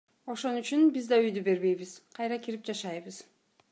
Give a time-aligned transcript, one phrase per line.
[0.33, 3.27] Ошону үчүн биз да үйдү бербейбиз, кайра кирип жашайбыз.